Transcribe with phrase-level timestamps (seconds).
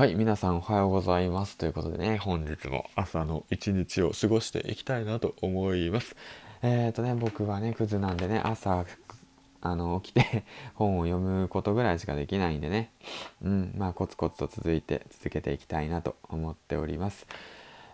[0.00, 1.58] はい、皆さんおはようございます。
[1.58, 6.16] ということでね、本日も朝の一日を過ごしていきたいなと思います。
[6.62, 8.86] えっ、ー、とね、僕はね、クズなんでね、朝、
[9.60, 10.44] あの、起きて
[10.74, 12.92] 本を読むことぐらいしかできないんでね、
[13.42, 17.26] うん、まあ、コツコツと続いて続けていきたいなと思っております。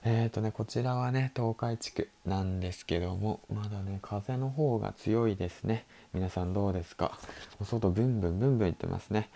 [0.04, 5.84] えっ、ー、とね、こちらはね、東海地区なんですけども、まだね、風の方が強いですね。
[6.14, 7.18] 皆さんどうですか？
[7.60, 9.28] お外ブンブンブンブン言ってますね。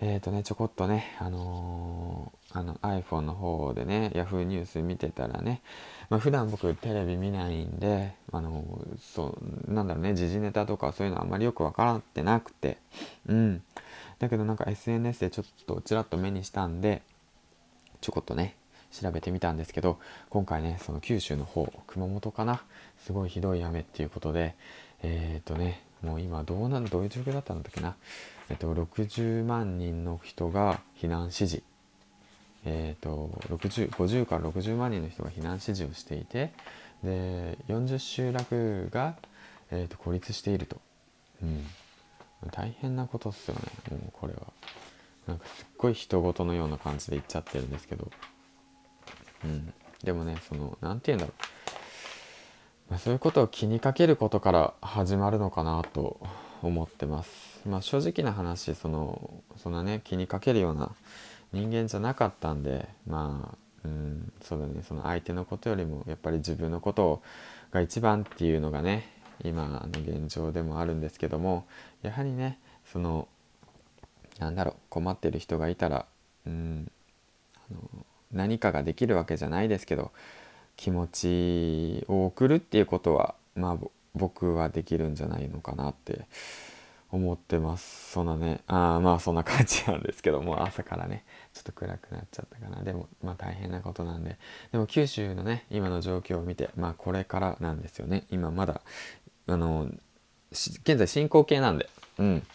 [0.00, 5.60] えっ、ー、とね、ちょこっとね、あのー、あの iPhone の方でね、Yahoo ニュース見てたらね、
[6.08, 9.36] まあ、普段僕テレビ見ないんで、あのー、そ
[9.68, 12.78] う、なんだろうね、時事ネタとかそういうのあんまりよく分からってなくて、
[13.26, 13.62] うん。
[14.20, 17.02] だけどなんか SNS でちょっとちらっと目にしたんで、
[18.00, 18.54] ちょこっとね、
[18.92, 19.98] 調べてみたんですけど、
[20.30, 22.62] 今回ね、その九州の方、熊本かな、
[23.04, 24.54] すごいひどい雨っていうことで、
[25.02, 27.96] えっ、とね、もう今どうなんどういう状況だったんだっけな。
[28.50, 31.62] えっと60万人の人が避難指示。
[32.64, 36.52] えっと60 50から60万人の人が避難指示をしていて
[37.02, 39.16] で40集落が、
[39.70, 40.76] えー、と孤立していると、
[41.42, 41.64] うん、
[42.50, 43.60] 大変なことっすよね。
[43.90, 44.40] もうこれは。
[45.28, 48.10] なんかすっごい人事のような感じで言っちゃってるんですけど、
[49.44, 51.42] うん、でもねその何て言うんだろう、
[52.96, 56.18] そういうことを気にかけることから始まるのかなと
[56.62, 57.60] 思ってます。
[57.66, 60.92] まあ、正直な話そのそんなね気にかけるような
[61.52, 67.22] 人間じゃなかったんでまあうんそうだねその相手のことよりもやっぱり自分のこと
[67.72, 69.10] が一番っていうのがね
[69.44, 71.66] 今の現状でもあるんですけども
[72.02, 72.58] やはりね
[72.90, 73.28] その
[74.38, 76.06] なんだろう困ってる人がいたら
[76.46, 76.90] うん
[77.54, 80.10] あの何かができるわけじゃないですけど
[80.78, 83.76] 気持ちを送るっていうことはまあ
[84.14, 86.26] 僕はできるんじゃないのかなって
[87.10, 88.12] 思ってます。
[88.12, 92.82] そんなねあまあそんな感じなんですけども朝からねちょっと暗くなっちゃったかな。
[92.84, 94.38] でもまあ大変なことなんで。
[94.70, 98.24] でも九州のね今の状況を見てまあこれからなんですよね。
[98.30, 98.80] 今まだ
[99.48, 99.90] あの
[100.52, 101.90] 現在進行形なんで。
[102.18, 102.46] うん。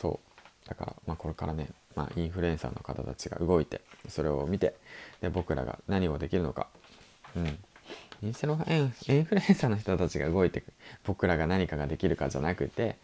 [0.00, 0.20] そ
[0.66, 0.68] う。
[0.68, 4.74] だからまあこれからねまあインフルエンサーの方たちが動いてそれを見て
[5.22, 6.68] で僕らが何をできるのか
[7.36, 7.58] うん。
[8.22, 10.62] インフルエンサーの人たちが動いて
[11.04, 12.96] 僕らが何かができるかじゃなくて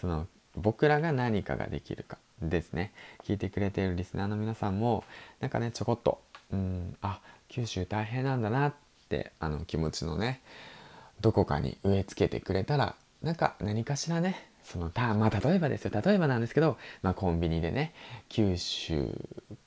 [0.00, 2.92] その僕らが何かができるかですね。
[3.24, 5.04] 聞いてくれているリスナーの皆さんも
[5.40, 6.20] なんかねちょこっと
[6.52, 8.74] うんあ九州大変なんだなっ
[9.08, 10.40] てあの気持ちのね
[11.20, 16.02] どこかに植え付けてくれたらなんか何かしらねそのたまあ例えばですよ。
[16.04, 17.94] 例えばなんですけど、まあ、コンビニでね
[18.28, 19.10] 九州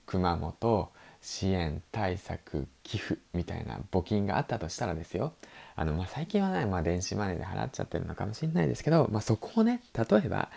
[0.05, 0.89] 熊本
[1.21, 5.33] 支援対策寄付みたいな募金があったとしたらですよ。
[5.75, 10.49] あの、まあ、最近はね、まあ、電子マネーで払っちゃってるのかもしれないですけど、まあ、そこをね例えば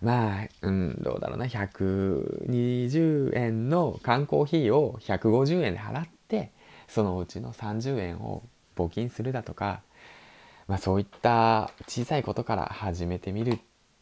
[0.00, 6.50] まあ、うん、どうだろうな120円の缶コーヒーを150円で払って
[6.88, 8.42] そのうちの30円を
[8.76, 9.82] 募金するだとか、
[10.66, 13.58] まあ、そういった小さいことから始めてみるっ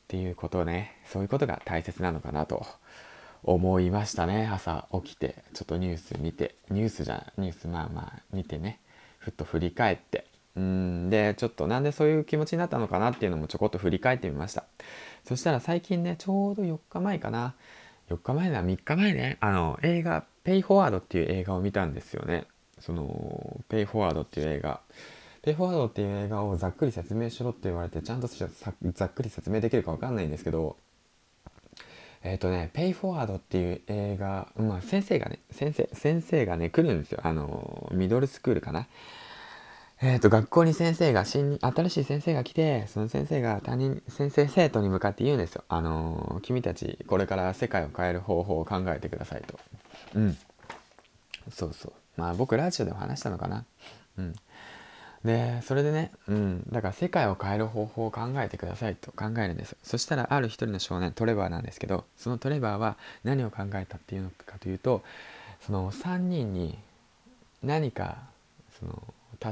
[0.09, 2.65] ていうことねそういうことが大切なのかなと
[3.43, 4.49] 思いましたね。
[4.53, 8.81] 朝起きてちょっとニュース見てニュースじゃニュースまあまあ見てね。
[9.19, 10.27] ふっと振り返って。
[10.57, 14.65] うんでちょっとなんでそういう気持ちになったのかなっていうのもちょこっと振り返ってみました。
[15.25, 17.55] そしたら最近ねちょうど4日前かな。
[18.11, 19.39] 4日前だ3日前ね。
[19.41, 22.47] あの映画「ペイフォワード」っていう映画を見たんですよね。
[22.81, 24.81] その「ペイフォワード」っていう映画。
[25.43, 30.77] ペイフォワードっていう映画をざっくり説明しろって言われてちゃんとざっくり説明できるか分かんないんですけど
[32.23, 37.21] えっ、ー、とね、ペイフォワードっていう映画、まあ先生がね、先生、先生がね、来るんですよ。
[37.23, 38.87] あの、ミドルスクールかな。
[40.03, 45.65] えっ、ー、と、学校に先生が、新、新しい先生が来て、その先生が他人、先生、生徒に向かって言うんですよ。
[45.69, 49.59] あの、君たち、これから世界を変える方法を考えてくださいと。
[50.15, 50.39] うん。
[51.51, 51.93] そうそう。
[52.17, 53.67] まあ僕、ラジオでも話したのかな。
[54.17, 54.35] うん。
[55.25, 59.77] でそれでね、うん、だから世界を変える方法を考えてくださいと考えるんです。
[59.83, 65.03] そしたらある一人の少年トレバーなんですけどそのトレバーは何を考えたっていうのかというと
[65.67, 66.79] その3人に
[67.63, 68.19] 何か
[68.79, 69.03] その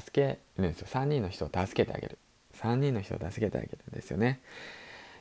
[0.01, 0.87] 助けるんですよ。
[0.91, 2.19] 3人の人を助けてあげる。
[2.57, 4.41] 3人の人を助けてあげるんですよね。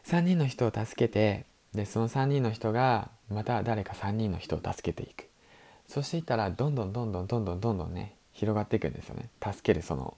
[0.05, 5.27] 3人の人を助けてでその3人の人がまた誰か3人の人を助けていく。
[5.89, 9.29] そしていったらどんどんどんどんどんどんどんどんね広がっていくんですよね。
[9.43, 10.15] 助けるその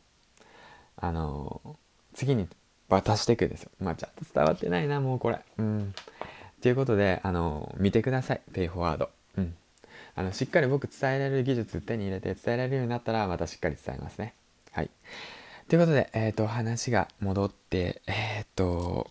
[1.01, 1.77] あの
[2.13, 2.47] 次に
[2.89, 3.71] 渡していくんですよ。
[3.79, 5.39] まあちゃんと伝わってないな、もうこれ。
[5.57, 5.93] うん。
[6.61, 8.41] ということで、あの見てください。
[8.53, 9.09] ペイフォワード。
[9.37, 9.55] うん。
[10.15, 14.33] あの、しっかり僕伝えられる技術手に入れて伝えられるようになったら、またしっかり伝えますね。
[14.71, 14.89] はい。
[15.67, 19.09] ということで、えっ、ー、と、話が戻って、えっ、ー、と、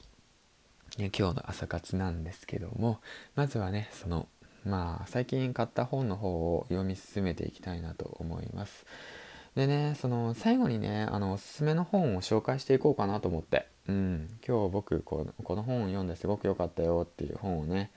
[0.99, 3.01] 今日の朝活なんですけども、
[3.37, 4.27] まずはね、その、
[4.65, 8.85] まあ最近買った本の方を読み進めていきたいなと思います
[9.55, 13.67] でねその最後にねあのおすすめの本を紹介していこうかなと思って。
[13.89, 14.29] うん。
[14.47, 17.91] 今日僕この本を読んですごく良かったよっていう本をね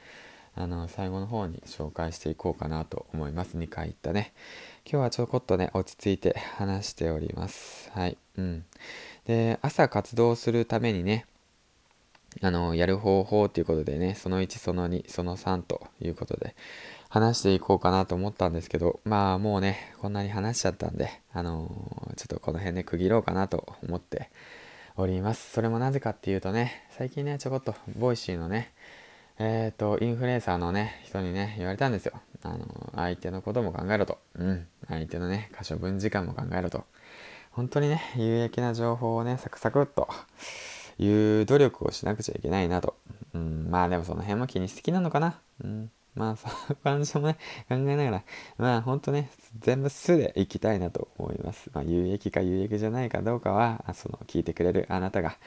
[0.56, 3.58] あの最後の方に紹介していこうかなと思います。
[3.58, 4.34] 2回言ったね。
[4.86, 7.92] 今日はちょこっとね落ち着いて話しております。
[7.94, 8.18] はい。
[8.38, 8.66] うん。
[9.26, 11.26] で朝活動するためにね
[12.42, 16.56] あのやる方法ということでねその1その2その3ということで
[17.10, 24.30] 話していこうかなと思ったんですけどまあもうねこんなに話しちゃったんであのー、ちょっとこの辺で区切ろうかなと思って
[24.96, 25.52] おります。
[25.52, 28.72] それもなぜかっていうとね最近ねちょこっとボイシーのね
[29.38, 32.14] えっ、ー、とインフルエンサーのね人にね言われたんですよ。
[32.44, 34.20] あのー、相手のことも考えろと。
[34.36, 34.68] うん。
[34.88, 36.86] 相手のね可処分時間も考えろと。
[37.52, 40.08] 本当にね有益な情報をねサクサクっと
[41.02, 42.96] いう努力をしなくちゃいけないなと。
[43.34, 45.40] うん、まあでもその辺も気にしすぎなのかな。
[45.64, 47.38] うん、まあそういう感じもね、
[47.68, 48.24] 考えながら、
[48.58, 51.72] まあほんとね、全部素でいきたいなと思います。
[51.74, 55.38] まあ有益か有益じゃないかどうかは、その聞いてくれるあなたが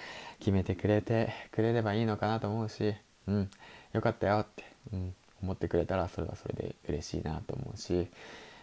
[0.41, 2.95] 決めてくれてくれればいいのかなと思うし、
[3.29, 3.51] うん、
[3.93, 8.09] よかったよって、うん、思ってくれたらそれはそれで嬉しいなと思うし、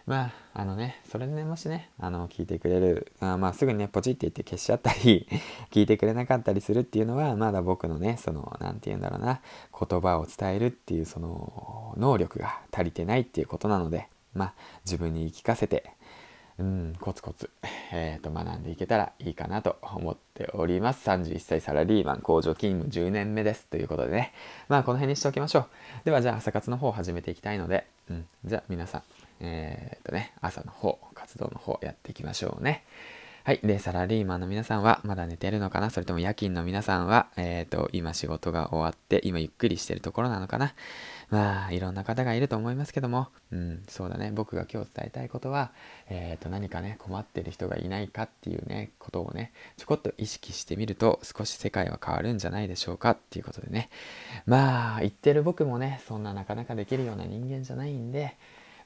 [0.06, 5.28] まあ、あのね、それでね、もしね、あの、聞いてくれる、あまあ、すぐにね、ポチって言って消しちゃったり
[5.70, 9.40] 聞いてくれなかったりするっていうのは、まだ僕のね、その、なんて言うんだろうな、
[9.78, 14.54] 言葉を伝えるっていう、その、能力が足りてないっていうことなので、まあ、
[14.84, 15.92] 自分に言い聞かせて、
[16.58, 17.50] うん、コツコツ、
[17.92, 21.08] えーと、学んでいけたらいいかなと思っております。
[21.08, 23.66] 31歳サラリーマン工場勤務10年目です。
[23.66, 24.32] ということでね、
[24.68, 25.66] まあこの辺にしておきましょう。
[26.04, 29.02] ではじゃあ朝活の方を始めていきたいので、うん、じゃあ皆さん、
[29.42, 32.84] えー、っとね、朝の方、活動の方やっていきましょうね。
[33.44, 33.60] はい。
[33.64, 35.90] で、サラリーマンの皆さんはまだ寝てるのかな？
[35.90, 40.74] それとも夜勤の皆さんは、えっ、と、今仕事が終わって、今ゆっくりしてるところなのかな？
[41.28, 44.30] まあ、いろんな方がいると思いますけども、うん、そうだね。
[44.32, 45.72] 僕が今日伝えたいことは、
[46.08, 53.90] えっ、と、何かね、困ってる人がいないかっていうね、ことをね、ちょこっと意識してみると、少し世界は変わるんじゃないでしょうかっていうことでね。
[54.46, 58.36] まあ、言ってる僕もね、そんななかなかできるような人間じゃないんで、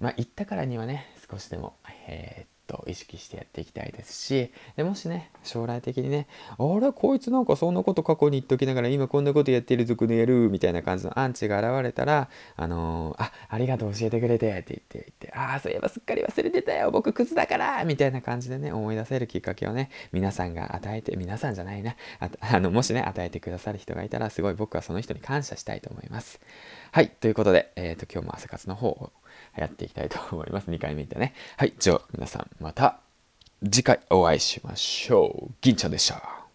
[0.01, 1.75] まあ、言ったからにはね少しでも、
[2.07, 6.27] えー、っと意識してやっていきたいですしでもしね将来的にね
[6.59, 26.41] あれこいつなんかそんなこと過去に言っときながら今こんなことやってるぞこのやるみたいな感じのアンチが現れたらあのー、あありがとう教えてくれてって言って言ってああそういえばすっかり忘れてたよ僕クズだからみたいな感じでね思い出せるきっかけをね皆さんが与えて皆さんじゃないなああのもしね与えてくださる人がいたらすごい僕はその人に感謝したいと思います。
[26.97, 29.13] はいということで、えーと、今日も朝活の方を
[29.55, 30.71] やっていきたいと思います。
[30.71, 31.35] 2回目だね。
[31.59, 33.01] はい、じゃあ皆さんまた
[33.63, 35.53] 次回お会いしましょう。
[35.61, 36.46] 銀ちゃんでした。